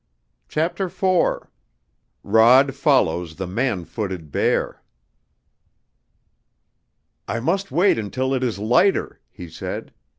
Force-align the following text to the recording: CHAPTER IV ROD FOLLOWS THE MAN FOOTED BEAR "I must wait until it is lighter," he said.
CHAPTER 0.47 0.85
IV 0.85 1.43
ROD 2.23 2.73
FOLLOWS 2.73 3.35
THE 3.35 3.45
MAN 3.45 3.85
FOOTED 3.85 4.31
BEAR 4.31 4.81
"I 7.27 7.39
must 7.39 7.69
wait 7.71 7.99
until 7.99 8.33
it 8.33 8.41
is 8.43 8.57
lighter," 8.57 9.19
he 9.29 9.47
said. 9.47 9.93